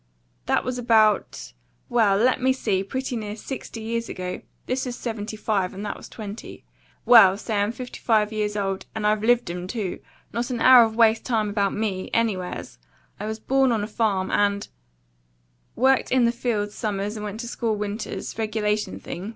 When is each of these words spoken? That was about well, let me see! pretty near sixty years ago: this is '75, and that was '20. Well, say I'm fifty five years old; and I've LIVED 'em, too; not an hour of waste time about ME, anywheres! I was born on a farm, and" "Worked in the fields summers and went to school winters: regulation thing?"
That 0.47 0.63
was 0.63 0.79
about 0.79 1.53
well, 1.87 2.17
let 2.17 2.41
me 2.41 2.53
see! 2.53 2.83
pretty 2.83 3.15
near 3.15 3.35
sixty 3.35 3.81
years 3.83 4.09
ago: 4.09 4.41
this 4.65 4.87
is 4.87 4.95
'75, 4.95 5.75
and 5.75 5.85
that 5.85 5.95
was 5.95 6.09
'20. 6.09 6.65
Well, 7.05 7.37
say 7.37 7.61
I'm 7.61 7.71
fifty 7.71 7.99
five 7.99 8.33
years 8.33 8.57
old; 8.57 8.87
and 8.95 9.05
I've 9.05 9.23
LIVED 9.23 9.51
'em, 9.51 9.67
too; 9.67 9.99
not 10.33 10.49
an 10.49 10.59
hour 10.59 10.83
of 10.85 10.95
waste 10.95 11.23
time 11.23 11.51
about 11.51 11.75
ME, 11.75 12.09
anywheres! 12.15 12.79
I 13.19 13.27
was 13.27 13.39
born 13.39 13.71
on 13.71 13.83
a 13.83 13.87
farm, 13.87 14.31
and" 14.31 14.67
"Worked 15.75 16.11
in 16.11 16.25
the 16.25 16.31
fields 16.31 16.73
summers 16.73 17.15
and 17.15 17.23
went 17.23 17.39
to 17.41 17.47
school 17.47 17.75
winters: 17.75 18.39
regulation 18.39 18.99
thing?" 18.99 19.29